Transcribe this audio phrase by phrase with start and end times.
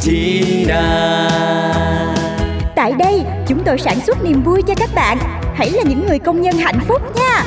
[0.00, 1.30] chi đa.
[2.76, 5.18] Tại đây, chúng tôi sản xuất niềm vui cho các bạn.
[5.54, 7.44] Hãy là những người công nhân hạnh phúc nha.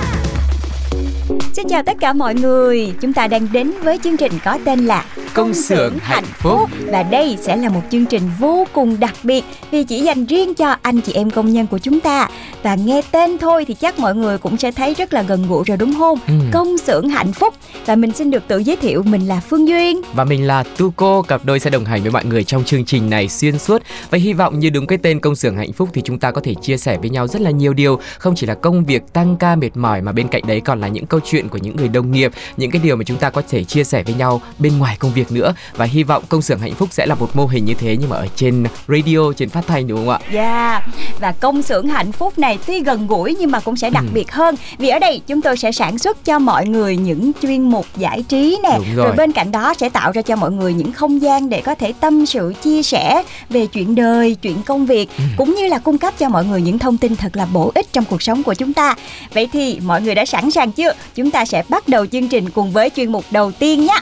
[1.53, 2.93] Xin chào tất cả mọi người.
[3.01, 6.69] Chúng ta đang đến với chương trình có tên là Công xưởng hạnh phúc.
[6.85, 10.53] và đây sẽ là một chương trình vô cùng đặc biệt vì chỉ dành riêng
[10.53, 12.29] cho anh chị em công nhân của chúng ta.
[12.63, 15.63] Và nghe tên thôi thì chắc mọi người cũng sẽ thấy rất là gần gũi
[15.67, 16.19] rồi đúng không?
[16.27, 16.33] Ừ.
[16.51, 17.53] Công xưởng hạnh phúc.
[17.85, 20.01] Và mình xin được tự giới thiệu mình là Phương Duyên.
[20.13, 23.09] Và mình là Tuco, cặp đôi sẽ đồng hành với mọi người trong chương trình
[23.09, 26.01] này xuyên suốt Và hy vọng như đúng cái tên công xưởng hạnh phúc thì
[26.05, 28.53] chúng ta có thể chia sẻ với nhau rất là nhiều điều Không chỉ là
[28.53, 31.49] công việc tăng ca mệt mỏi mà bên cạnh đấy còn là những câu chuyện
[31.49, 34.03] của những người đồng nghiệp Những cái điều mà chúng ta có thể chia sẻ
[34.03, 37.05] với nhau bên ngoài công việc nữa Và hy vọng công xưởng hạnh phúc sẽ
[37.05, 39.97] là một mô hình như thế nhưng mà ở trên radio, trên phát thanh đúng
[39.99, 40.19] không ạ?
[40.31, 40.83] Yeah.
[41.19, 44.11] Và công xưởng hạnh phúc này tuy gần gũi nhưng mà cũng sẽ đặc Ừ.
[44.13, 47.61] biệt hơn vì ở đây chúng tôi sẽ sản xuất cho mọi người những chuyên
[47.61, 49.11] mục giải trí nè Đúng rồi.
[49.15, 51.93] bên cạnh đó sẽ tạo ra cho mọi người những không gian để có thể
[51.99, 55.23] tâm sự chia sẻ về chuyện đời chuyện công việc Ừ.
[55.37, 57.93] cũng như là cung cấp cho mọi người những thông tin thật là bổ ích
[57.93, 58.95] trong cuộc sống của chúng ta
[59.33, 62.49] vậy thì mọi người đã sẵn sàng chưa chúng ta sẽ bắt đầu chương trình
[62.49, 63.95] cùng với chuyên mục đầu tiên nhé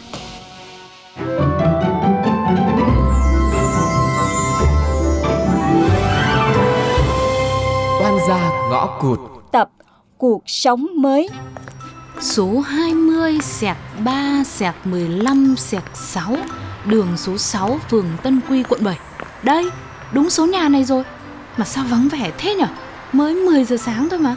[8.69, 9.19] ngõ cụt.
[9.51, 9.69] Tập
[10.17, 11.29] cuộc sống mới.
[12.19, 16.37] Số 20 sẹt 3 sẹt 15 sẹt 6
[16.85, 18.97] Đường số 6 phường Tân Quy quận 7
[19.43, 19.69] Đây,
[20.11, 21.03] đúng số nhà này rồi.
[21.57, 22.67] Mà sao vắng vẻ thế nhở?
[23.13, 24.35] Mới 10 giờ sáng thôi mà.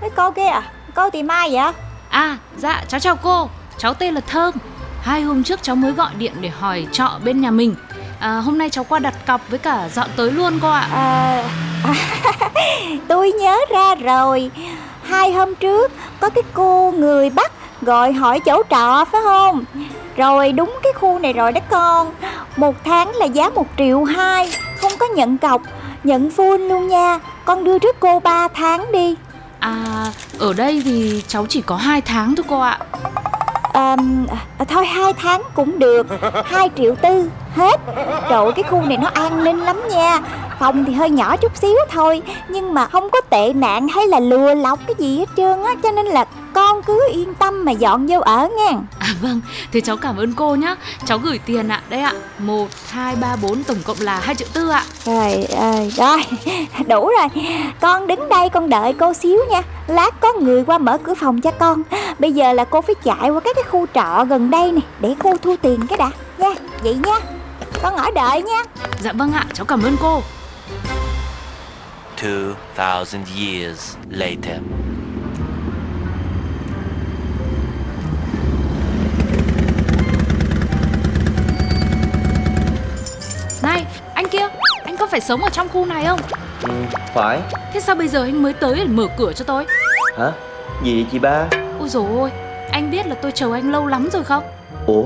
[0.00, 0.72] Cái cô kia à?
[0.94, 1.72] Cô tìm ai vậy?
[2.08, 3.48] À, dạ cháu chào cô.
[3.78, 4.54] Cháu tên là Thơm.
[5.00, 7.74] Hai hôm trước cháu mới gọi điện để hỏi trọ bên nhà mình
[8.24, 10.88] à, Hôm nay cháu qua đặt cọc với cả dọn tới luôn cô ạ.
[10.92, 11.44] À,
[13.08, 14.50] tôi nhớ ra rồi.
[15.02, 17.52] Hai hôm trước có cái cô người Bắc
[17.82, 19.64] gọi hỏi chỗ trọ phải không?
[20.16, 22.10] Rồi đúng cái khu này rồi đó con.
[22.56, 24.52] Một tháng là giá một triệu hai.
[24.80, 25.62] Không có nhận cọc
[26.04, 27.18] Nhận full luôn nha.
[27.44, 29.14] Con đưa trước cô 3 tháng đi.
[29.58, 30.06] À,
[30.38, 32.78] ở đây thì cháu chỉ có 2 tháng thôi cô ạ
[33.74, 33.96] à,
[34.58, 36.06] à, Thôi hai tháng cũng được
[36.44, 37.80] hai triệu tư hết.
[38.30, 40.18] Trời ơi, cái khu này nó an ninh lắm nha.
[40.60, 44.20] Phòng thì hơi nhỏ chút xíu thôi Nhưng mà không có tệ nạn hay là
[44.20, 47.72] lừa lọc cái gì hết trơn á Cho nên là con cứ yên tâm mà
[47.72, 48.78] dọn vô ở nha.
[48.98, 49.40] À vâng,
[49.72, 50.76] thế cháu cảm ơn cô nhá.
[51.04, 54.48] Cháu gửi tiền ạ, đây ạ 1, 2, 3, 4, tổng cộng là 2 triệu
[54.52, 54.84] tư ạ.
[55.04, 56.22] Trời ơi, rồi,
[56.88, 57.44] đủ rồi.
[57.80, 59.62] Con đứng đây con đợi cô xíu nha.
[59.86, 61.82] Lát có người qua mở cửa phòng cho con.
[62.18, 65.14] Bây giờ là cô phải chạy qua các cái khu trọ gần đây nè Để
[65.18, 66.10] cô thu tiền cái đã.
[66.38, 66.50] Nha,
[66.82, 67.16] vậy nha.
[67.82, 68.62] Con ở đợi nha.
[69.00, 70.22] Dạ vâng ạ, cháu cảm ơn cô
[72.16, 74.60] 2,000 years later.
[83.62, 84.48] Này, anh kia,
[84.84, 86.20] anh có phải sống ở trong khu này không?
[86.62, 86.70] Ừ,
[87.14, 87.40] phải
[87.72, 89.66] Thế sao bây giờ anh mới tới để mở cửa cho tôi?
[90.18, 90.32] Hả?
[90.84, 91.46] Gì vậy chị ba?
[91.80, 92.30] Ôi dồi ôi,
[92.70, 94.44] anh biết là tôi chờ anh lâu lắm rồi không?
[94.86, 95.04] Ủa,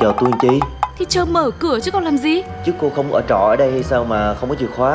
[0.00, 0.60] chờ tôi làm chi?
[0.98, 2.42] Thì chờ mở cửa chứ còn làm gì?
[2.66, 4.94] Chứ cô không ở trọ ở đây hay sao mà không có chìa khóa?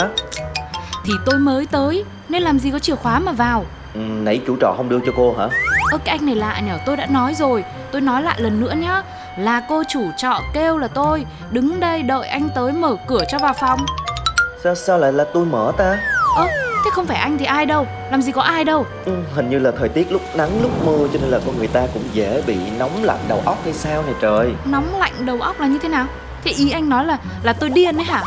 [1.06, 3.66] Thì tôi mới tới, nên làm gì có chìa khóa mà vào.
[3.94, 5.44] Ừ, nãy chủ trọ không đưa cho cô hả?
[5.92, 7.64] Ơ cái anh này lạ nhở, tôi đã nói rồi.
[7.92, 9.04] Tôi nói lại lần nữa nhá.
[9.38, 13.40] Là cô chủ trọ kêu là tôi Đứng đây đợi anh tới mở cửa cho
[13.40, 13.80] vào phòng.
[14.64, 15.98] Sao sao lại là tôi mở ta?
[16.38, 16.48] Ơ,
[16.86, 18.86] thế không phải anh thì ai đâu Làm gì có ai đâu.
[19.06, 21.68] Ừ, hình như là thời tiết lúc nắng lúc mưa cho nên là con người
[21.68, 24.54] ta cũng dễ bị nóng lạnh đầu óc hay sao này trời.
[24.66, 26.06] Nóng lạnh đầu óc là như thế nào?
[26.44, 28.24] Thế ý anh nói là là tôi điên đấy hả?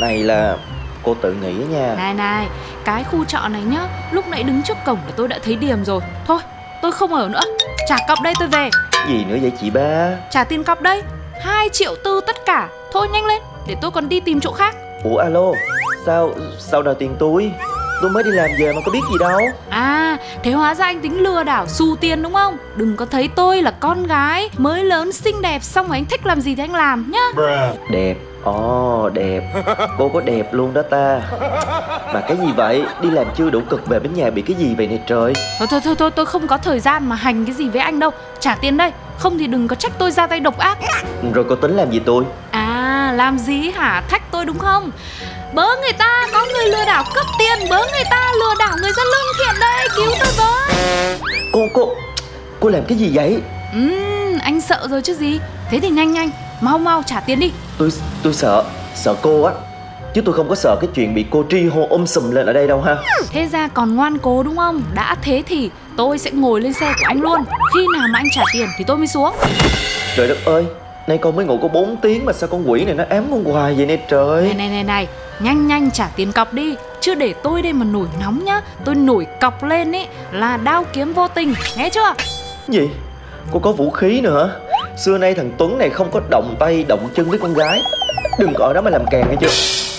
[0.00, 0.56] Này là
[1.02, 1.94] cô tự nghĩ nha.
[1.96, 2.46] Này này
[2.84, 5.84] Cái khu trọ này nhá Lúc nãy đứng trước cổng là tôi đã thấy điểm
[5.84, 6.00] rồi.
[6.26, 6.38] Thôi
[6.82, 7.42] tôi không ở nữa.
[7.88, 8.70] Trả cọc đây tôi về.
[9.08, 10.10] Gì nữa vậy chị ba?
[10.30, 11.02] Trả tiền cọc đây.
[11.44, 12.68] 2 triệu tư tất cả.
[12.92, 14.76] Thôi nhanh lên Để tôi còn đi tìm chỗ khác.
[15.04, 15.52] Ủa alo
[16.06, 17.52] Sao sao đòi tiền tôi?
[18.02, 19.40] Tôi mới đi làm về mà có biết gì đâu.
[19.68, 22.56] À thế hóa ra anh tính lừa đảo xù tiền đúng không?
[22.76, 26.26] Đừng có thấy tôi là con gái Mới lớn xinh đẹp xong rồi anh thích
[26.26, 27.42] làm gì thì anh làm nhá.
[27.90, 29.40] Đẹp Ồ oh, đẹp.
[29.98, 31.20] Cô có đẹp luôn đó ta.
[32.14, 32.84] Mà cái gì vậy?
[33.00, 35.32] Đi làm chưa đủ cực về đến nhà bị cái gì vậy nè trời?
[35.58, 37.98] Thôi thôi thôi thôi tôi không có thời gian mà hành cái gì với anh
[37.98, 38.10] đâu.
[38.40, 38.92] Trả tiền đây.
[39.18, 40.78] Không thì đừng có trách tôi ra tay độc ác
[41.34, 42.24] Rồi cô tính làm gì tôi?
[42.50, 44.02] À làm gì hả?
[44.08, 44.90] Thách tôi đúng không?
[45.54, 47.68] Bớ người ta có người lừa đảo cướp tiền.
[47.70, 49.88] Bớ người ta lừa đảo người dân lương thiện đây.
[49.96, 51.18] Cứu tôi với
[51.52, 51.94] Cô cô
[52.60, 53.42] Cô làm cái gì vậy?
[53.72, 55.40] Ừm anh sợ rồi chứ gì.
[55.70, 56.30] Thế thì nhanh nhanh
[56.62, 57.52] Mau mau trả tiền đi.
[57.78, 57.90] Tôi
[58.22, 58.64] tôi sợ
[58.94, 59.54] Sợ cô á.
[60.14, 62.52] Chứ tôi không có sợ cái chuyện bị cô tri hô ôm sùm lên ở
[62.52, 62.96] đây đâu ha.
[63.30, 64.82] Thế ra còn ngoan cố đúng không?
[64.94, 67.40] Đã thế thì tôi sẽ ngồi lên xe của anh luôn.
[67.74, 69.34] Khi nào mà anh trả tiền thì tôi mới xuống.
[70.16, 70.64] Trời đất ơi
[71.06, 73.44] Nay con mới ngủ có 4 tiếng mà sao con quỷ này nó ám con
[73.44, 74.42] hoài vậy nè trời.
[74.42, 75.08] Này này này này
[75.40, 76.74] Nhanh nhanh trả tiền cọc đi.
[77.00, 80.84] Chứ để tôi đây mà nổi nóng nhá Tôi nổi cọc lên ý Là đao
[80.92, 82.14] kiếm vô tình Nghe chưa?
[82.68, 82.90] Gì?
[83.52, 84.50] Cô có vũ khí nữa
[84.96, 87.82] Xưa nay thằng Tuấn này không có động tay động chân với con gái.
[88.38, 89.91] Đừng có ở đó mà làm càng nghe chưa?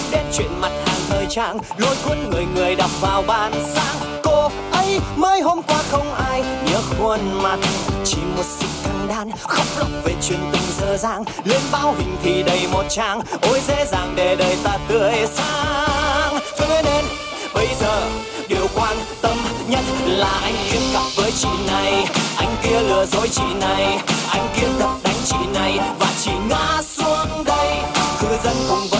[0.00, 1.58] Nang đến chuyện mặt hàng thời trang.
[1.76, 3.96] Lôi cuốn người người đọc vào bàn sáng.
[4.22, 7.58] Cô ấy mới hôm qua không ai nhớ khuôn mặt.
[8.04, 12.16] Chỉ một sự căng đan, khóc lóc về chuyện tình dơ dàng lên báo hình
[12.22, 13.20] thì đầy một trang.
[13.42, 16.38] Ôi, dễ dàng để đời ta tươi sáng.
[16.58, 17.04] Thế nên,
[17.54, 18.02] bây giờ,
[18.48, 19.36] điều quan tâm
[19.68, 22.04] nhất là anh kiếm cặp với chị này.
[22.36, 23.98] Anh kia lừa dối chị này.
[24.28, 25.78] Anh kia đập đánh chị này.
[25.98, 27.78] Và chị ngã xuống đây.
[28.20, 28.99] Cư dân cùng với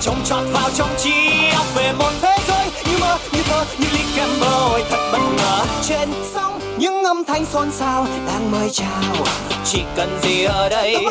[0.00, 1.12] trông trọt vào trong trí
[1.56, 5.10] óc về một thế giới như mơ như thơ như ly kem mơ ôi thật
[5.12, 5.64] bất ngờ.
[5.88, 9.26] Trên sóng những âm thanh xôn xao đang mời chào.
[9.64, 11.06] Chỉ cần gì ở đây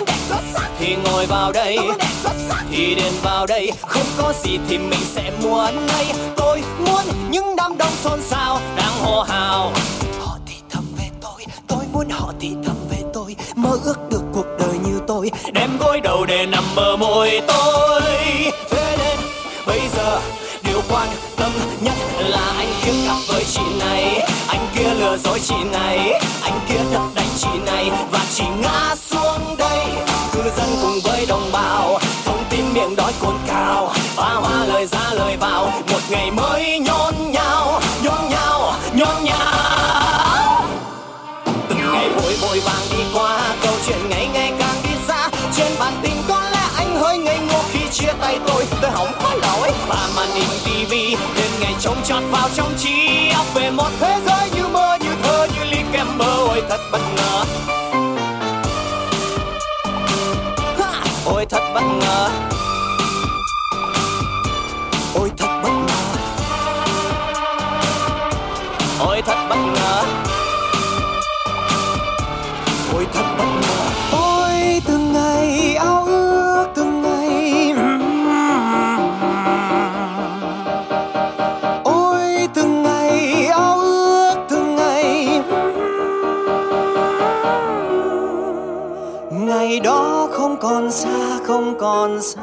[0.79, 1.77] thì ngồi vào đây.
[2.71, 6.13] Thì điền vào đây không có gì thì mình sẽ muốn ngay.
[6.37, 9.71] Tôi muốn những đám đông xôn xao đang hô hào.
[10.19, 13.35] Họ thì thầm về tôi tôi muốn họ thì thầm về tôi.
[13.55, 14.68] Mơ ước được cuộc đời
[15.09, 18.01] tôi, đem gối đầu để nằm bờ môi tôi.
[18.69, 19.17] Thế nên,
[19.67, 20.19] bây giờ,
[20.63, 21.07] điều quan
[21.37, 21.51] tâm
[21.81, 24.29] nhất là anh kiếm cặp với chị này.
[24.47, 27.91] Anh kia lừa dối chị này, anh kia đập đánh chị này.
[28.11, 29.85] Và chị ngã xuống đây,
[30.33, 31.99] cư dân cùng với đồng bào.
[32.25, 35.65] Thông tin miệng đói cồn cào, phá hoa lời ra lời vào.
[35.91, 36.98] Một ngày mới nhôn
[48.29, 49.71] tay tôi tôi không có lỗi.
[49.87, 54.19] Và màn hình tivi đêm ngày trông chót vào trong trí óc về một thế
[54.25, 56.35] giới như mơ, như thơ, như ly kem mơ.
[56.47, 57.43] Ôi, thật bất ngờ.
[60.77, 61.03] Ha!
[61.25, 62.48] ôi, thật bất ngờ.
[92.09, 92.41] Còn xa.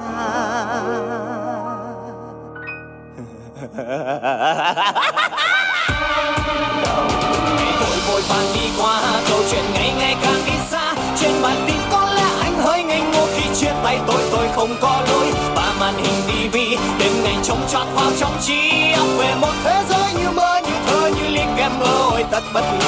[7.80, 10.94] Vội vội vàng đi qua, câu chuyện ngày ngày càng đi xa.
[11.20, 14.76] Trên màn tin có lẽ anh hơi ngây ngô khi chia tay tôi tôi không
[14.80, 15.32] có lỗi.
[15.54, 19.82] Và màn hình tivi đêm ngày trông trót vào trong trí óc về một thế
[19.88, 22.85] giới như mơ, như thơ, như ly kem ơi, thật bất ngờ.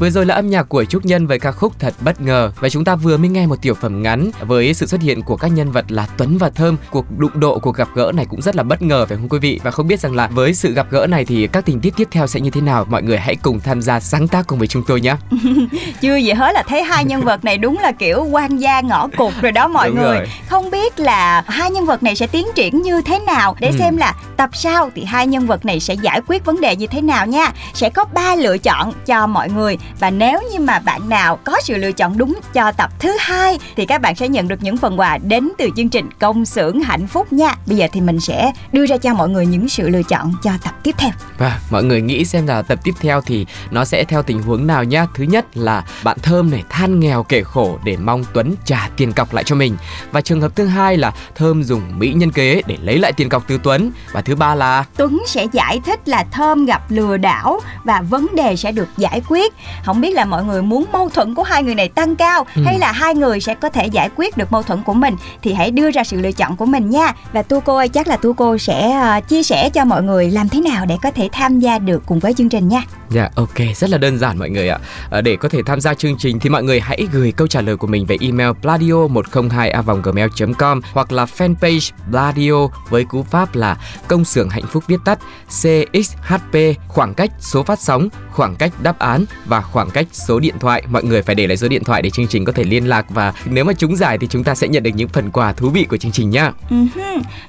[0.00, 2.68] Vừa rồi là âm nhạc của Trúc Nhân với ca khúc Thật bất ngờ và
[2.68, 5.48] chúng ta vừa mới nghe một tiểu phẩm ngắn với sự xuất hiện của các
[5.48, 6.76] nhân vật là Tuấn và Thơm.
[6.90, 9.38] Cuộc đụng độ cuộc gặp gỡ này cũng rất là bất ngờ phải không quý
[9.38, 9.60] vị?
[9.62, 12.08] Và không biết rằng là với sự gặp gỡ này thì các tình tiết tiếp
[12.10, 12.84] theo sẽ như thế nào?
[12.90, 15.16] Mọi người hãy cùng tham gia sáng tác cùng với chúng tôi nhé.
[16.00, 19.08] Chưa gì hết là thấy hai nhân vật này đúng là kiểu quan gia ngõ
[19.16, 20.16] cụt rồi đó mọi Đúng người.
[20.16, 20.26] rồi.
[20.48, 23.76] Không biết là hai nhân vật này sẽ tiến triển như thế nào để Ừ.
[23.78, 26.86] xem là tập sau thì hai nhân vật này sẽ giải quyết vấn đề như
[26.86, 27.52] thế nào nha.
[27.74, 31.56] Sẽ có ba lựa chọn cho mọi người và nếu như mà bạn nào có
[31.62, 34.76] sự lựa chọn đúng cho tập thứ hai thì các bạn sẽ nhận được những
[34.76, 37.54] phần quà đến từ chương trình công xưởng hạnh phúc nha.
[37.66, 40.50] Bây giờ thì mình sẽ đưa ra cho mọi người những sự lựa chọn cho
[40.64, 41.10] tập tiếp theo.
[41.38, 44.66] Và mọi người nghĩ xem là tập tiếp theo thì nó sẽ theo tình huống
[44.66, 45.06] nào nhá.
[45.14, 49.12] Thứ nhất là bạn Thơm này than nghèo kể khổ để mong Tuấn trả tiền
[49.12, 49.76] cọc lại cho mình.
[50.12, 53.28] Và trường hợp thứ hai là Thơm dùng mỹ nhân kế để lấy lại tiền
[53.28, 53.90] cọc từ Tuấn.
[54.12, 58.26] Và thứ ba là Tuấn sẽ giải thích là Thơm gặp lừa đảo và vấn
[58.34, 59.54] đề sẽ được giải quyết.
[59.84, 62.62] Không biết là mọi người muốn mâu thuẫn của hai người này tăng cao Ừ.
[62.66, 65.52] hay là hai người sẽ có thể giải quyết được mâu thuẫn của mình thì
[65.52, 67.12] hãy đưa ra sự lựa chọn của mình nha.
[67.32, 70.30] Và tu cô ơi chắc là tu cô sẽ ờ, chia sẻ cho mọi người
[70.30, 72.82] làm thế nào để có thể tham gia được cùng với chương trình nha.
[73.10, 74.78] Dạ ok, rất là đơn giản mọi người ạ.
[75.10, 77.60] À, để có thể tham gia chương trình thì mọi người hãy gửi câu trả
[77.60, 83.22] lời của mình về email bladio 102 gmail com hoặc là fanpage pladio với cú
[83.22, 83.76] pháp là
[84.08, 86.56] công xưởng hạnh phúc viết tắt CXHP
[86.88, 90.82] khoảng cách số phát sóng, khoảng cách đáp án và khoảng cách số điện thoại.
[90.90, 93.06] Mọi người phải để lại số điện thoại để chương trình có thể liên lạc
[93.10, 95.68] và nếu mà trúng giải thì chúng ta sẽ nhận được những phần quà thú
[95.68, 96.52] vị của chương trình nhá.
[96.70, 96.76] Ừ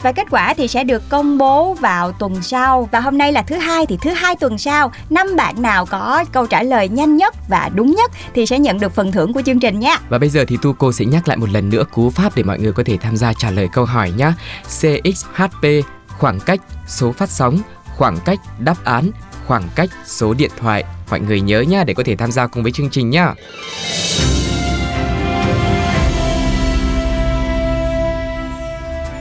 [0.02, 3.42] và kết quả thì sẽ được công bố vào tuần sau và hôm nay là
[3.42, 7.18] thứ hai thì thứ hai tuần sau năm bạn nào có câu trả lời nhanh
[7.18, 9.98] nhất và đúng nhất thì sẽ nhận được phần thưởng của chương trình nha.
[10.10, 12.44] Và bây giờ thì Tu cô sẽ nhắc lại một lần nữa cú pháp để
[12.44, 14.34] mọi người có thể tham gia trả lời câu hỏi nhé.
[14.64, 15.66] CXHP
[16.08, 17.60] khoảng cách số phát sóng,
[17.98, 19.12] khoảng cách đáp án,
[19.48, 20.84] khoảng cách số điện thoại.
[21.10, 23.34] Mọi người nhớ nha để có thể tham gia cùng với chương trình nhá.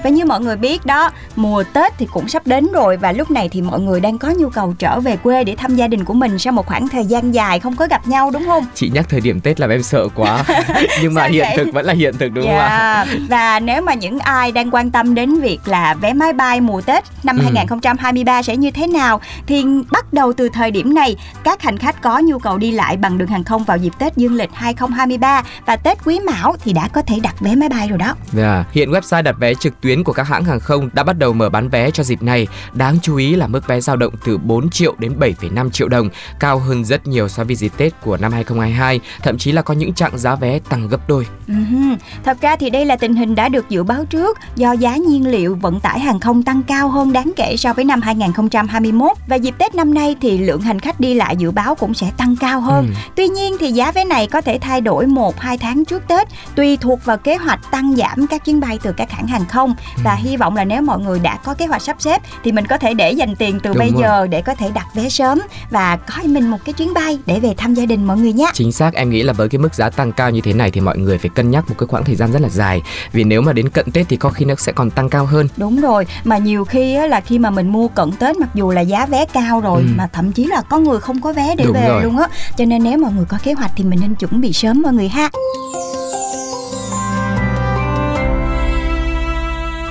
[0.05, 3.31] Và như mọi người biết đó, mùa Tết thì cũng sắp đến rồi và lúc
[3.31, 6.05] này thì mọi người đang có nhu cầu trở về quê để thăm gia đình
[6.05, 8.65] của mình sau một khoảng thời gian dài không có gặp nhau đúng không?
[8.75, 10.45] Chị nhắc thời điểm Tết làm em sợ quá.
[11.03, 11.57] Nhưng mà hiện vậy?
[11.57, 13.07] thực vẫn là hiện thực đúng không ạ?
[13.29, 16.81] Và nếu mà những ai đang quan tâm đến việc là vé máy bay mùa
[16.81, 17.43] Tết năm Ừ.
[17.45, 22.03] 2023 sẽ như thế nào thì bắt đầu từ thời điểm này các hành khách
[22.03, 25.43] có nhu cầu đi lại bằng đường hàng không vào dịp Tết dương lịch 2023
[25.67, 28.15] và Tết Quý Mão thì đã có thể đặt vé máy bay rồi đó.
[28.33, 31.33] Dạ, Hiện website đặt vé trực tuyến của các hãng hàng không đã bắt đầu
[31.33, 32.47] mở bán vé cho dịp này.
[32.73, 36.09] Đáng chú ý là mức vé dao động từ 4 triệu đến 7,5 triệu đồng,
[36.39, 39.75] cao hơn rất nhiều so với dịp Tết của năm 2022, thậm chí là có
[39.75, 41.27] những chặng giá vé tăng gấp đôi.
[41.49, 44.97] Ừm, Thật ra thì đây là tình hình đã được dự báo trước do giá
[44.97, 49.13] nhiên liệu vận tải hàng không tăng cao hơn đáng kể so với năm 2021
[49.27, 52.11] và dịp Tết năm nay thì lượng hành khách đi lại dự báo cũng sẽ
[52.17, 52.87] tăng cao hơn.
[52.87, 52.95] Ừ.
[53.17, 56.77] Tuy nhiên thì giá vé này có thể thay đổi 1-2 tháng trước Tết tùy
[56.77, 60.15] thuộc vào kế hoạch tăng giảm các chuyến bay từ các hãng hàng không và
[60.15, 62.79] hy vọng là nếu mọi người đã có kế hoạch sắp xếp thì mình có
[62.79, 64.01] thể để dành tiền từ Đúng bây rồi.
[64.03, 67.41] giờ để có thể đặt vé sớm và có mình một cái chuyến bay để
[67.41, 68.51] về thăm gia đình mọi người nhé.
[68.55, 70.81] Chính xác em nghĩ là với cái mức giá tăng cao như thế này thì
[70.81, 72.83] mọi người phải cân nhắc một cái khoảng thời gian rất là dài
[73.13, 75.49] vì nếu mà đến cận Tết thì có khi nó sẽ còn tăng cao hơn.
[75.57, 78.71] Đúng rồi, mà nhiều khi á, là khi mà mình mua cận Tết mặc dù
[78.71, 79.87] là giá vé cao rồi Ừ.
[79.97, 82.03] mà thậm chí là có người không có vé để Đúng về rồi.
[82.05, 82.27] luôn á.
[82.57, 84.93] Cho nên nếu mọi người có kế hoạch thì mình nên chuẩn bị sớm mọi
[84.93, 85.31] người ha.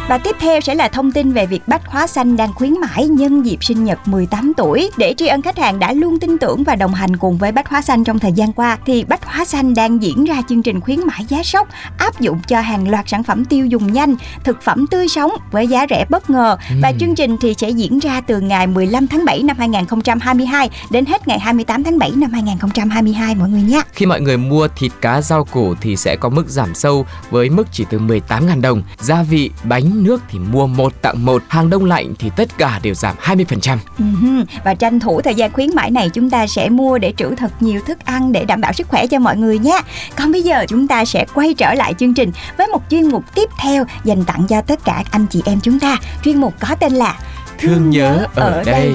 [0.10, 3.08] Và tiếp theo sẽ là thông tin về việc Bách Hóa Xanh đang khuyến mãi
[3.08, 4.92] nhân dịp sinh nhật 18 tuổi.
[4.98, 7.70] Để tri ân khách hàng đã luôn tin tưởng và đồng hành cùng với Bách
[7.70, 10.82] Hóa Xanh trong thời gian qua, thì Bách Hóa Xanh đang diễn ra chương trình
[10.82, 14.62] khuyến mãi giá sốc áp dụng cho hàng loạt sản phẩm tiêu dùng nhanh, thực
[14.62, 16.58] phẩm tươi sống với giá rẻ bất ngờ.
[16.82, 21.06] Và chương trình thì sẽ diễn ra từ ngày 15 tháng 7 năm 2022 đến
[21.06, 23.82] hết ngày 28 tháng 7 năm 2022 mọi người nhé.
[23.94, 27.50] Khi mọi người mua thịt cá rau củ thì sẽ có mức giảm sâu với
[27.50, 28.84] mức chỉ từ 18.000 đồng.
[29.00, 31.44] Gia vị, bánh, nước thì mua một tặng một.
[31.48, 33.78] Hàng đông lạnh thì tất cả đều giảm 20%.
[33.98, 37.36] Ừm, Và tranh thủ thời gian khuyến mãi này chúng ta sẽ mua để trữ
[37.36, 39.82] thật nhiều thức ăn để đảm bảo sức khỏe cho mọi người nhé.
[40.16, 43.24] Còn bây giờ chúng ta sẽ quay trở lại chương trình với một chuyên mục
[43.36, 45.98] tiếp theo dành tặng cho tất cả anh chị em chúng ta.
[46.24, 47.20] Chuyên mục có tên là
[47.60, 48.94] Thương nhớ ở đây.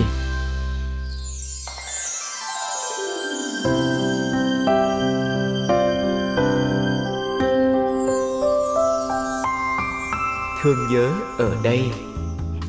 [10.65, 12.04] Thương nhớ ở đây.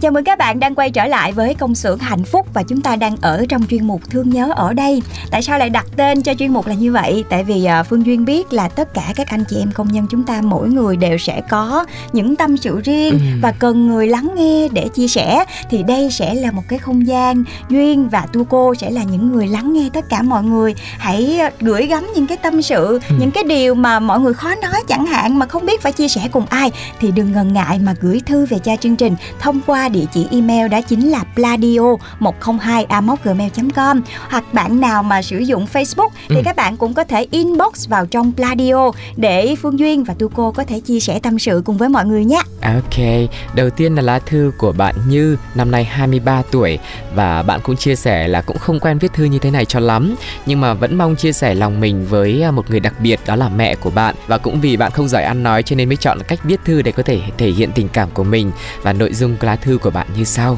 [0.05, 2.81] Chào mừng các bạn đang quay trở lại với công xưởng hạnh phúc và chúng
[2.81, 5.01] ta đang ở trong chuyên mục thương nhớ ở đây.
[5.31, 7.23] Tại sao lại đặt tên cho chuyên mục là như vậy?
[7.29, 10.07] Tại vì uh, Phương Duyên biết là tất cả các anh chị em công nhân
[10.09, 13.19] chúng ta mỗi người đều sẽ có những tâm sự riêng ừ.
[13.41, 17.07] và cần người lắng nghe để chia sẻ thì đây sẽ là một cái không
[17.07, 20.75] gian Duyên và Tu cô sẽ là những người lắng nghe tất cả mọi người.
[20.97, 23.15] Hãy gửi gắm những cái tâm sự, ừ.
[23.19, 26.07] những cái điều mà mọi người khó nói chẳng hạn mà không biết phải chia
[26.07, 29.59] sẻ cùng ai thì đừng ngần ngại mà gửi thư về cho chương trình thông
[29.65, 32.85] qua địa chỉ email đó chính là pladio 102
[33.23, 36.41] gmail com hoặc bạn nào mà sử dụng Facebook thì ừ.
[36.45, 40.51] các bạn cũng có thể inbox vào trong Pladio để Phương Duyên và Tu Cô
[40.51, 42.41] có thể chia sẻ tâm sự cùng với mọi người nhé.
[42.61, 46.79] Ok, đầu tiên là lá thư của bạn Như, năm nay 23 tuổi
[47.15, 49.79] và bạn cũng chia sẻ là cũng không quen viết thư như thế này cho
[49.79, 53.19] lắm nhưng mà vẫn mong chia sẻ lòng mình với à, một người đặc biệt
[53.27, 55.89] đó là mẹ của bạn và cũng vì bạn không giỏi ăn nói cho nên
[55.89, 58.93] mới chọn cách viết thư để có thể thể hiện tình cảm của mình và
[58.93, 60.57] nội dung lá thư của bạn như sau.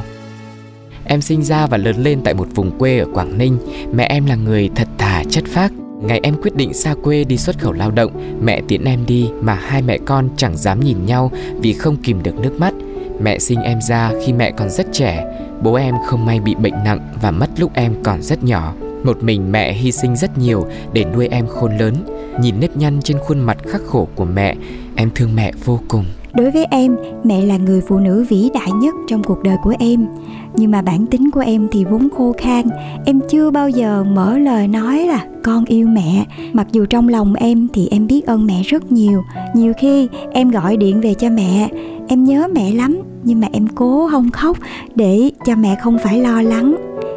[1.04, 3.58] Em sinh ra và lớn lên tại một vùng quê ở Quảng Ninh.
[3.92, 5.72] Mẹ em là người thật thà, chất phác.
[6.02, 9.30] Ngày em quyết định xa quê đi xuất khẩu lao động, mẹ tiễn em đi
[9.40, 12.74] mà hai mẹ con chẳng dám nhìn nhau vì không kìm được nước mắt.
[13.20, 15.24] Mẹ sinh em ra khi mẹ còn rất trẻ,
[15.62, 18.74] bố em không may bị bệnh nặng và mất lúc em còn rất nhỏ.
[19.04, 21.94] Một mình mẹ hy sinh rất nhiều để nuôi em khôn lớn.
[22.40, 24.54] Nhìn nếp nhăn trên khuôn mặt khắc khổ của mẹ,
[24.96, 26.04] em thương mẹ vô cùng.
[26.34, 29.74] Đối với em, mẹ là người phụ nữ vĩ đại nhất trong cuộc đời của
[29.78, 30.06] em.
[30.56, 32.66] Nhưng mà bản tính của em thì vốn khô khan,
[33.04, 36.24] em chưa bao giờ mở lời nói là con yêu mẹ.
[36.52, 39.22] Mặc dù trong lòng em thì em biết ơn mẹ rất nhiều.
[39.54, 41.68] Nhiều khi em gọi điện về cho mẹ,
[42.08, 44.56] em nhớ mẹ lắm, nhưng mà em cố không khóc
[44.94, 46.76] để cho mẹ không phải lo lắng.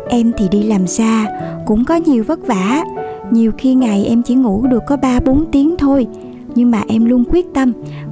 [0.09, 1.27] Em thì đi làm xa,
[1.65, 2.83] cũng có nhiều vất vả.
[3.31, 6.07] Nhiều khi ngày em chỉ ngủ được có 3-4 tiếng thôi
[6.55, 7.71] nhưng mà em luôn quyết tâm.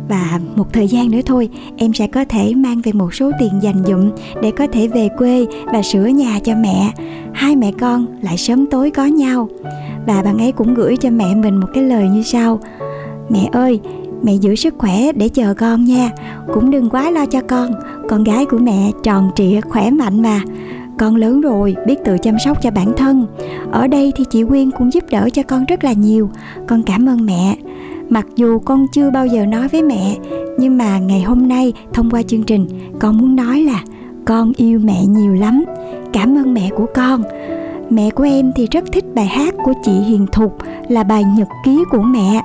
[0.09, 3.51] Và một thời gian nữa thôi, em sẽ có thể mang về một số tiền
[3.61, 4.09] dành dụm
[4.41, 6.91] để có thể về quê và sửa nhà cho mẹ.
[7.33, 9.49] Hai mẹ con lại sớm tối có nhau.
[10.07, 12.59] Và bạn ấy cũng gửi cho mẹ mình một cái lời như sau.
[13.29, 13.79] Mẹ ơi,
[14.23, 16.11] mẹ giữ sức khỏe để chờ con nha.
[16.53, 17.71] Cũng đừng quá lo cho con.
[18.09, 20.41] Con gái của mẹ tròn trịa, khỏe mạnh mà.
[20.97, 23.25] Con lớn rồi, biết tự chăm sóc cho bản thân.
[23.71, 26.29] Ở đây thì chị quyên cũng giúp đỡ cho con rất là nhiều.
[26.67, 27.55] Con cảm ơn mẹ
[28.09, 30.17] mặc dù con chưa bao giờ nói với mẹ,
[30.57, 32.67] nhưng mà ngày hôm nay thông qua chương trình,
[32.99, 33.83] con muốn nói là
[34.25, 35.63] con yêu mẹ nhiều lắm.
[36.13, 37.23] Cảm ơn mẹ của con.
[37.89, 41.47] Mẹ của em thì rất thích bài hát của chị hiền thục, là bài nhật
[41.65, 42.41] ký của mẹ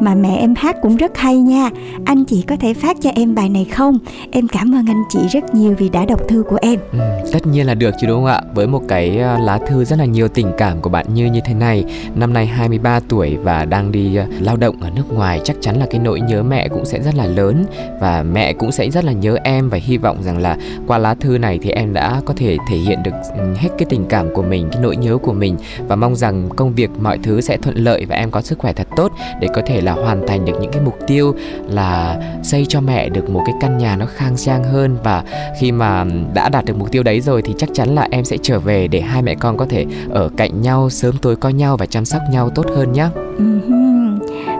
[0.00, 1.70] mà mẹ em hát cũng rất hay nha.
[2.04, 3.98] Anh chị có thể phát cho em bài này không?
[4.30, 6.80] Em cảm ơn anh chị rất nhiều vì đã đọc thư của em.
[6.92, 6.98] Ừ,
[7.32, 8.40] tất nhiên là được chứ đúng không ạ?
[8.54, 11.40] Với một cái à, lá thư rất là nhiều tình cảm của bạn như như
[11.44, 11.84] thế này.
[12.14, 15.76] Năm nay 23 tuổi và đang đi à, lao động ở nước ngoài chắc chắn
[15.76, 17.64] là cái nỗi nhớ mẹ cũng sẽ rất là lớn.
[18.00, 20.56] Và mẹ cũng sẽ rất là nhớ em và hy vọng rằng là
[20.86, 23.86] qua lá thư này thì em đã có thể thể hiện được ừ, hết cái
[23.90, 25.56] tình cảm của mình cái nỗi nhớ của mình.
[25.88, 28.72] Và mong rằng công việc mọi thứ sẽ thuận lợi và em có sức khỏe
[28.72, 31.34] thật tốt để có thể là hoàn thành được những cái mục tiêu
[31.68, 35.24] là xây cho mẹ được một cái căn nhà nó khang trang hơn và
[35.60, 38.36] khi mà đã đạt được mục tiêu đấy rồi thì chắc chắn là em sẽ
[38.42, 41.76] trở về để hai mẹ con có thể ở cạnh nhau, sớm tối coi nhau
[41.76, 43.08] và chăm sóc nhau tốt hơn nhé.
[43.38, 43.85] Ừ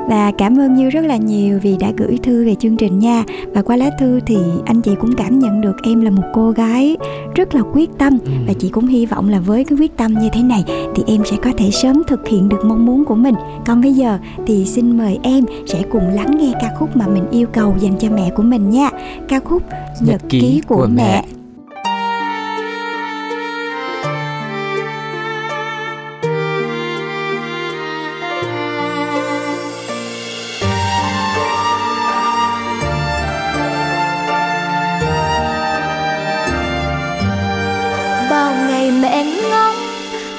[0.08, 3.24] và cảm ơn Như rất là nhiều vì đã gửi thư về chương trình nha.
[3.54, 6.50] Và qua lá thư thì anh chị cũng cảm nhận được em là một cô
[6.50, 6.96] gái
[7.34, 8.18] rất là quyết tâm.
[8.24, 8.30] Ừ.
[8.46, 10.64] và chị cũng hy vọng là với cái quyết tâm như thế này
[10.94, 13.34] thì em sẽ có thể sớm thực hiện được mong muốn của mình.
[13.66, 17.24] Còn bây giờ thì xin mời em sẽ cùng lắng nghe ca khúc mà mình
[17.30, 18.90] yêu cầu dành cho mẹ của mình nha.
[19.28, 21.24] Ca khúc nhật, nhật ký, ký của, của mẹ, mẹ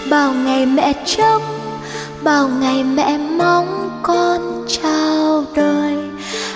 [0.10, 1.42] bao ngày mẹ trông,
[2.24, 5.98] bao ngày mẹ mong con trao đời.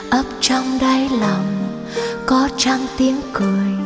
[0.09, 1.69] Ấp trong đáy lòng
[2.25, 3.77] có trăng tiếng cười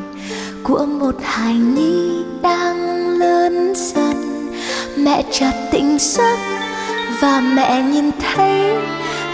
[0.64, 4.50] của một hài nhi đang lớn dần.
[4.98, 6.40] Mẹ chợt tỉnh giấc
[7.20, 8.76] và mẹ nhìn thấy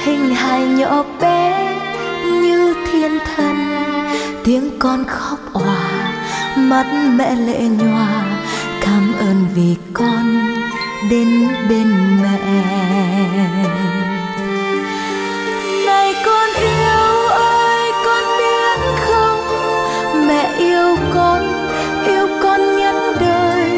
[0.04, 1.78] hình hài nhỏ bé
[2.24, 3.56] như thiên thần.
[4.44, 6.14] Tiếng con khóc òa,
[6.56, 8.31] mắt mẹ lệ nhòa
[9.56, 10.56] vì con
[11.10, 11.88] đến bên
[12.22, 12.38] mẹ.
[15.86, 19.40] Này con yêu ơi, con biết không?
[20.28, 21.42] Mẹ yêu con
[22.06, 23.70] yêu con nhất đời,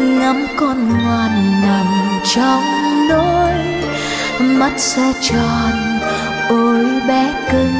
[0.00, 1.86] ngắm con ngoan nằm
[2.34, 2.62] trong
[3.08, 3.52] nỗi
[4.40, 5.72] mắt sẽ tròn,
[6.48, 7.74] ôi bé cưng.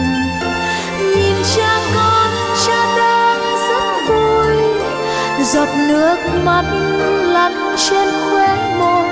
[1.16, 2.30] Nhìn cha con
[2.66, 4.56] cha đang rất vui,
[5.44, 6.15] giọt nước
[6.46, 6.64] mắt
[7.32, 9.08] lăn trên khóe môi,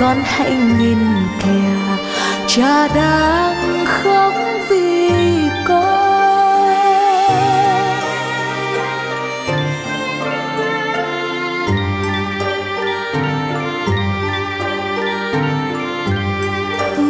[0.00, 0.98] con hãy nhìn
[1.42, 1.96] kìa,
[2.46, 4.32] cha đang khóc
[4.68, 5.10] vì
[5.68, 5.90] con.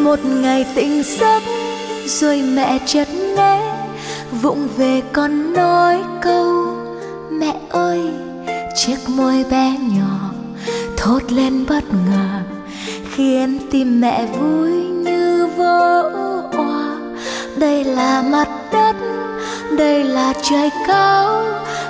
[0.05, 1.43] Một ngày tỉnh giấc,
[2.07, 3.61] rồi mẹ chợt nghe,
[4.43, 6.77] vụng về con nói câu,
[7.31, 8.01] mẹ ơi
[8.87, 10.31] chiếc môi bé nhỏ
[10.97, 12.41] thốt lên bất ngờ,
[13.15, 16.03] khiến tim mẹ vui như vỡ
[16.57, 16.97] òa.
[17.57, 18.97] Đây là mặt đất,
[19.79, 21.45] đây là trời cao,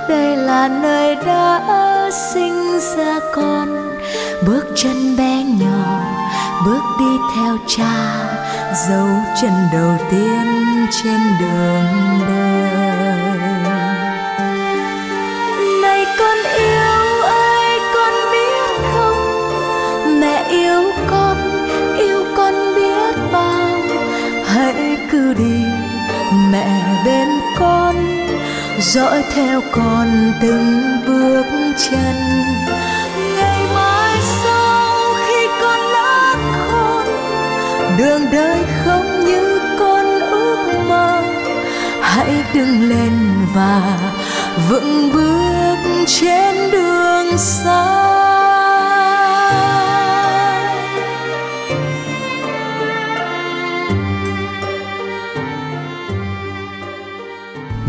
[0.08, 3.98] đây là nơi đã sinh ra con.
[4.46, 6.00] Bước chân bé nhỏ,
[6.66, 8.24] bước đi theo cha,
[8.88, 9.08] dấu
[9.42, 10.46] chân đầu tiên
[10.90, 13.09] trên đường đời.
[28.94, 31.44] Dõi theo con từng bước
[31.76, 32.14] chân.
[33.36, 36.38] Ngày mai sau khi con lớn
[36.70, 37.06] khôn
[37.98, 41.22] đường đời không như con ước mơ.
[42.00, 43.12] Hãy đứng lên
[43.54, 43.98] và
[44.68, 48.19] vững bước trên đường xa.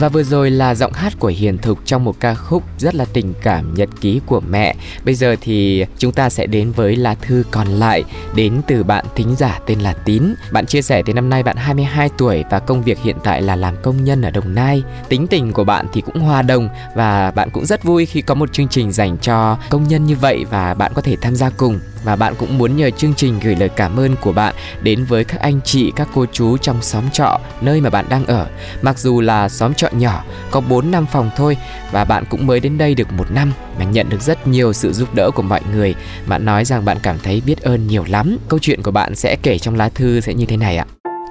[0.01, 3.05] Và vừa rồi là giọng hát của Hiền Thục trong một ca khúc rất là
[3.13, 4.75] tình cảm nhật ký của mẹ.
[5.05, 8.03] Bây giờ thì chúng ta sẽ đến với lá thư còn lại
[8.35, 10.23] đến từ bạn thính giả tên là Tín.
[10.51, 13.55] Bạn chia sẻ thì năm nay bạn 22 tuổi và công việc hiện tại là
[13.55, 14.83] làm công nhân ở Đồng Nai.
[15.09, 18.35] Tính tình của bạn thì cũng hòa đồng và bạn cũng rất vui khi có
[18.35, 21.49] một chương trình dành cho công nhân như vậy và bạn có thể tham gia
[21.49, 25.05] cùng và bạn cũng muốn nhờ chương trình gửi lời cảm ơn của bạn đến
[25.05, 28.47] với các anh chị, các cô chú trong xóm trọ nơi mà bạn đang ở.
[28.81, 31.57] Mặc dù là xóm trọ nhỏ, có 4 năm phòng thôi
[31.91, 34.93] và bạn cũng mới đến đây được một năm mà nhận được rất nhiều sự
[34.93, 35.95] giúp đỡ của mọi người.
[36.27, 38.37] Bạn nói rằng bạn cảm thấy biết ơn nhiều lắm.
[38.47, 40.85] Câu chuyện của bạn sẽ kể trong lá thư sẽ như thế này ạ.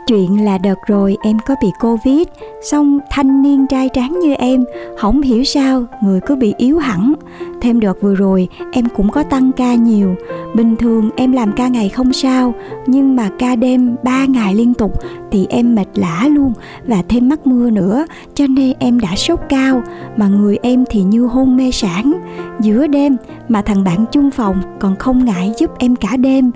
[0.06, 2.22] Chuyện là đợt rồi em có bị Covid
[2.62, 4.64] Xong thanh niên trai tráng như em
[4.98, 7.14] Không hiểu sao người cứ bị yếu hẳn
[7.60, 10.14] Thêm đợt vừa rồi, em cũng có tăng ca nhiều.
[10.54, 12.54] Bình thường em làm ca ngày không sao,
[12.86, 14.92] Nhưng mà ca đêm 3 ngày liên tục
[15.30, 16.52] Thì em mệt lã luôn
[16.86, 19.82] Và thêm mắc mưa nữa, Cho nên em đã sốt cao.
[20.16, 22.12] Mà người em thì như hôn mê sản
[22.60, 23.16] Giữa đêm
[23.48, 26.50] mà thằng bạn chung phòng Còn không ngại giúp em cả đêm.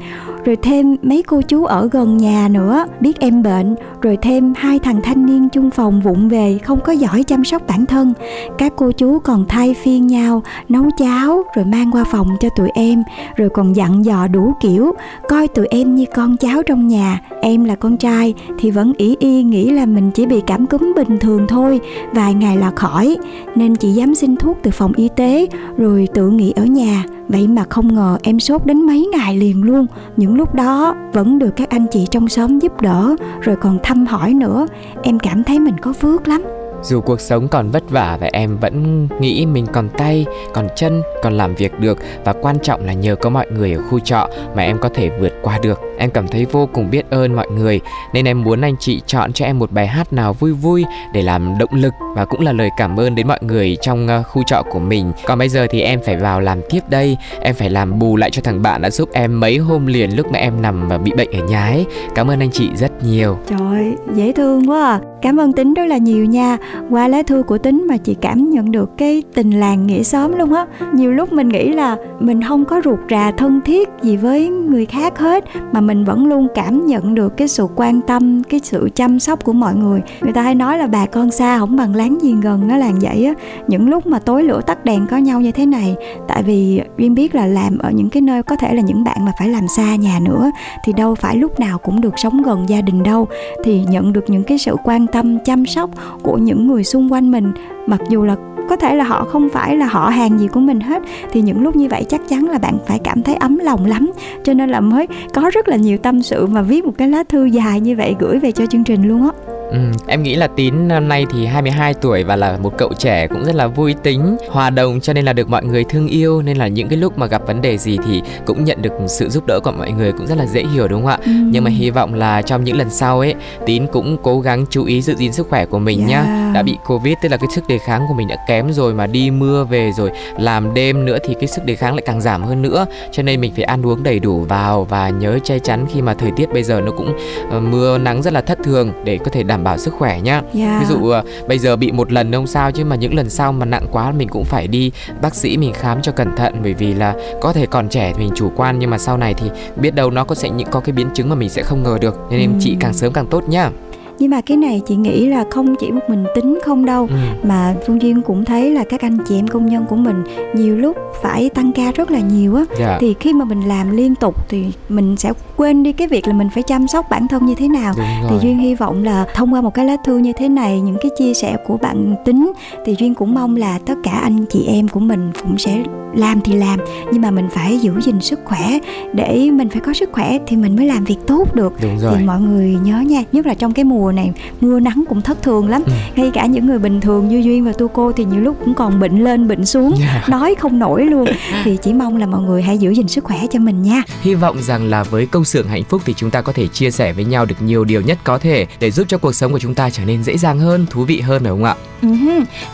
[0.45, 3.75] Rồi thêm mấy cô chú ở gần nhà nữa, biết em bệnh.
[4.03, 7.63] Rồi thêm hai thằng thanh niên chung phòng vụng về, không có giỏi chăm sóc
[7.67, 8.13] bản thân.
[8.59, 12.69] Các cô chú còn thay phiên nhau, nấu cháo rồi mang qua phòng cho tụi
[12.75, 13.03] em,
[13.37, 14.93] rồi còn dặn dò đủ kiểu,
[15.29, 19.17] coi tụi em như con cháu trong nhà, em là con trai, thì vẫn ý
[19.19, 21.81] y nghĩ là mình chỉ bị cảm cúm bình thường thôi,
[22.13, 23.17] vài ngày là khỏi.
[23.55, 27.05] Nên chị dám xin thuốc từ phòng y tế, rồi tự nghỉ ở nhà.
[27.29, 29.87] Vậy mà không ngờ em sốt đến mấy ngày liền luôn.
[30.17, 34.07] Những lúc đó, vẫn được các anh chị trong xóm giúp đỡ, rồi còn thăm
[34.07, 34.67] hỏi nữa.
[35.03, 36.43] Em cảm thấy mình có phước lắm
[36.85, 41.03] dù cuộc sống còn vất vả và em vẫn nghĩ mình còn tay, còn chân,
[41.23, 44.29] còn làm việc được, và quan trọng là nhờ có mọi người ở khu trọ
[44.55, 47.47] mà em có thể vượt qua được em cảm thấy vô cùng biết ơn mọi
[47.51, 47.81] người,
[48.13, 51.23] nên em muốn anh chị chọn cho em một bài hát nào vui vui để
[51.23, 54.43] làm động lực và cũng là lời cảm ơn đến mọi người trong ờ, khu
[54.47, 55.13] trọ của mình.
[55.27, 57.17] Còn bây giờ thì em phải vào làm tiếp đây.
[57.41, 60.33] Em phải làm bù lại cho thằng bạn đã giúp em mấy hôm liền lúc
[60.33, 61.87] mà em nằm và bị bệnh ở nhà ấy.
[62.15, 63.39] Cảm ơn anh chị rất nhiều.
[63.47, 65.01] Trời dễ thương quá à.
[65.23, 66.59] Cảm ơn tính rất là nhiều nha.
[66.91, 70.39] Qua lá thư của tính mà chị cảm nhận được cái tình làng nghĩa xóm
[70.39, 70.67] luôn á.
[70.95, 74.87] Nhiều lúc mình nghĩ là mình không có ruột rà thân thiết gì với người
[74.87, 78.89] khác hết, mà mình vẫn luôn cảm nhận được cái sự quan tâm, cái sự
[78.95, 80.01] chăm sóc của mọi người.
[80.21, 82.93] Người ta hay nói là bà con xa không bằng láng giềng gần nó là
[83.01, 83.33] vậy á.
[83.69, 85.97] Những lúc mà tối lửa tắt đèn có nhau như thế này,
[86.29, 89.25] tại vì duyên biết là làm ở những cái nơi có thể là những bạn
[89.25, 90.51] mà phải làm xa nhà nữa,
[90.87, 93.29] thì đâu phải lúc nào cũng được sống gần gia đình đâu.
[93.65, 95.91] Thì nhận được những cái sự quan tâm, chăm sóc
[96.23, 97.53] của những người xung quanh mình
[97.87, 98.37] mặc dù là
[98.69, 101.63] có thể là họ không phải là họ hàng gì của mình hết thì những
[101.63, 104.13] lúc như vậy chắc chắn là bạn phải cảm thấy ấm lòng lắm
[104.45, 107.25] cho nên là mới có rất là nhiều tâm sự mà viết một cái lá
[107.29, 110.47] thư dài như vậy gửi về cho chương trình luôn á Ừ, em nghĩ là
[110.47, 113.95] Tín năm nay thì 22 tuổi và là một cậu trẻ cũng rất là vui
[114.03, 116.99] tính, hòa đồng cho nên là được mọi người thương yêu nên là những cái
[116.99, 119.93] lúc mà gặp vấn đề gì thì cũng nhận được sự giúp đỡ của mọi
[119.93, 121.19] người cũng rất là dễ hiểu đúng không ạ?
[121.25, 121.33] Ừ.
[121.51, 123.35] Nhưng mà hy vọng là trong những lần sau ấy
[123.67, 126.11] Tín cũng cố gắng chú ý giữ gìn sức khỏe của mình yeah.
[126.11, 128.95] nhá đã bị covid tức là cái sức đề kháng của mình đã kém rồi
[128.95, 132.21] mà đi mưa về rồi làm đêm nữa thì cái sức đề kháng lại càng
[132.21, 132.87] giảm hơn nữa.
[133.13, 136.15] Cho nên mình phải ăn uống đầy đủ vào và nhớ che chắn khi mà
[136.15, 137.17] thời tiết bây giờ nó cũng
[137.57, 140.43] uh, mưa nắng rất là thất thường để có thể đảm bảo sức khỏe nhá.
[140.53, 140.79] Dạ.
[140.81, 143.53] ví dụ uh, bây giờ bị một lần không sao chứ mà những lần sau
[143.53, 144.91] mà nặng quá mình cũng phải đi
[145.23, 148.25] bác sĩ mình khám cho cẩn thận bởi vì là có thể còn trẻ thì
[148.25, 150.81] mình chủ quan nhưng mà sau này thì biết đâu nó có sẽ những có
[150.81, 152.15] cái biến chứng mà mình sẽ không ngờ được.
[152.31, 152.57] Cho nên Ừ.
[152.61, 153.71] chị càng sớm càng tốt nhá
[154.19, 157.17] nhưng mà cái này chị nghĩ là không chỉ một mình tính không đâu ừ.
[157.43, 160.25] mà phương duyên cũng thấy là các anh chị em công nhân của mình
[160.55, 162.65] nhiều lúc phải tăng ca rất là nhiều á.
[162.79, 162.99] Dạ.
[163.01, 166.35] Thì khi mà mình làm liên tục thì mình sẽ quên đi cái việc là
[166.35, 167.95] mình phải chăm sóc bản thân như thế nào.
[168.31, 170.97] Thì duyên hy vọng là thông qua một cái lá thư như thế này những
[171.03, 172.53] cái chia sẻ của bạn tính
[172.85, 175.83] thì duyên cũng mong là tất cả anh chị em của mình cũng sẽ
[176.17, 176.81] làm thì làm
[177.13, 178.79] nhưng mà mình phải giữ gìn sức khỏe.
[179.13, 181.73] Để mình phải có sức khỏe thì mình mới làm việc tốt được.
[181.83, 182.15] Đúng rồi.
[182.19, 185.43] thì mọi người nhớ nha nhất là trong cái mùa này mưa nắng cũng thất
[185.43, 185.83] thường lắm.
[185.87, 185.93] Ừ.
[186.17, 188.75] ngay cả những người bình thường như duyên và tu cô thì nhiều lúc cũng
[188.75, 190.25] còn bệnh lên bệnh xuống Dạ.
[190.29, 191.25] nói không nổi luôn.
[191.65, 194.03] Thì chỉ mong là mọi người hãy giữ gìn sức khỏe cho mình nha.
[194.23, 196.91] Hy vọng rằng là với công xưởng hạnh phúc thì chúng ta có thể chia
[196.91, 199.59] sẻ với nhau được nhiều điều nhất có thể để giúp cho cuộc sống của
[199.59, 201.75] chúng ta trở nên dễ dàng hơn, thú vị hơn phải không ạ?
[202.03, 202.09] Ừ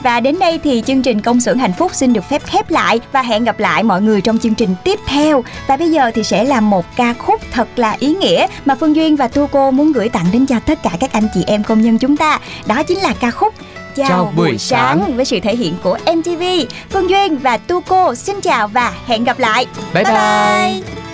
[0.03, 3.01] Và đến đây thì chương trình Công xưởng hạnh phúc xin được phép khép lại
[3.13, 5.45] và hẹn gặp lại mọi người trong chương trình tiếp theo.
[5.69, 8.97] Và bây giờ thì sẽ là một ca khúc thật là ý nghĩa mà Phương
[8.97, 11.65] Duyên và Tu Cô muốn gửi tặng đến cho tất cả các anh chị em
[11.65, 12.39] công nhân chúng ta.
[12.67, 13.55] Đó chính là ca khúc
[13.97, 15.17] Chào, Chào buổi sáng.
[15.17, 16.43] với sự thể hiện của MTV.
[16.91, 19.67] Phương Duyên và Tu Cô xin chào và hẹn gặp lại.
[19.95, 20.13] Bye bye.
[20.13, 20.83] bye.
[20.95, 21.10] chào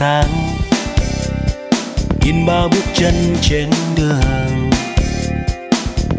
[0.00, 0.56] sáng.
[2.20, 4.70] Nhìn bao bước chân trên đường,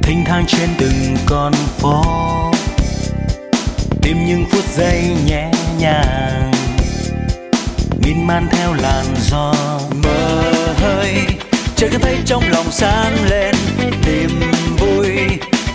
[0.04, 2.04] thênh thang trên từng con phố.
[4.02, 6.52] Tìm những phút giây nhẹ nhàng
[8.04, 9.54] miên man theo làn gió
[10.04, 10.44] mơ
[10.76, 11.16] hơi.
[11.76, 13.56] Chợt cứ thấy trong lòng sáng lên,
[14.06, 14.40] niềm
[14.78, 15.08] vui.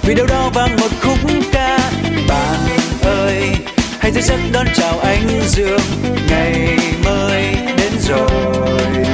[0.03, 1.19] Vì đâu đó vang một khúc
[1.53, 1.79] ca,
[2.29, 2.61] bạn
[3.03, 3.57] ơi,
[4.01, 5.81] hãy thức giấc đón chào ánh dương
[6.29, 7.56] ngày mới
[8.09, 9.06] đến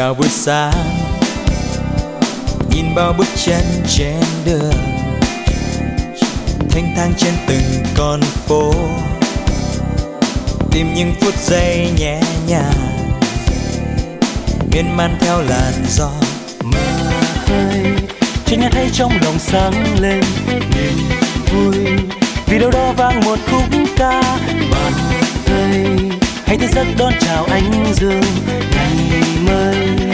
[0.00, 0.72] chào buổi sáng.
[2.70, 4.72] Nhìn bao bước chân trên đường.
[6.70, 8.72] Thanh thang trên từng con phố.
[10.70, 13.10] Tìm những phút giây nhẹ nhàng.
[14.72, 16.10] Miên man theo làn gió.
[16.64, 16.78] Mơ
[17.46, 17.94] hơi
[18.46, 20.20] chỉ nghe thấy trong lòng sáng lên.
[20.46, 21.08] Niềm
[21.52, 21.86] vui
[22.46, 24.22] vì đâu đó vang một khúc ca.
[24.70, 24.92] Bạn
[25.46, 26.10] ơi
[26.46, 28.22] hãy thức giấc đón chào ánh dương
[29.46, 30.09] ngày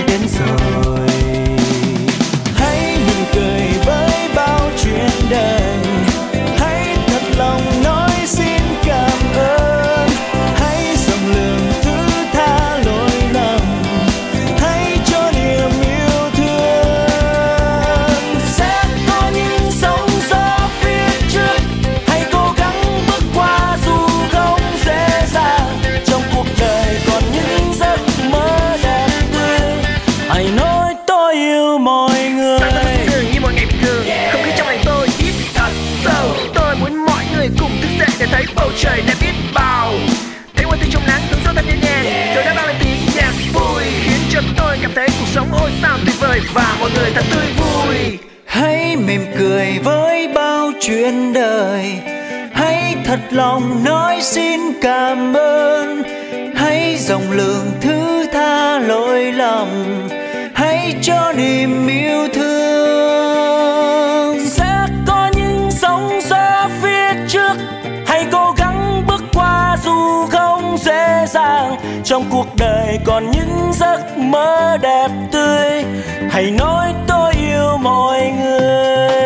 [72.06, 75.84] trong cuộc đời còn những giấc mơ đẹp tươi.
[76.30, 79.25] Hãy nói tôi yêu mọi người.